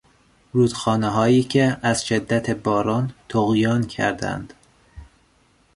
[0.53, 4.53] رودخانههایی که از شدت باران طغیان کردهاند